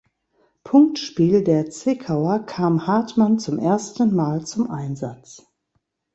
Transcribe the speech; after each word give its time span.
Punktspiel 0.63 1.43
der 1.43 1.69
Zwickauer 1.69 2.39
kam 2.47 2.87
Hartmann 2.87 3.37
zum 3.37 3.59
ersten 3.59 4.15
Mal 4.15 4.43
zum 4.47 4.71
Einsatz. 4.71 5.45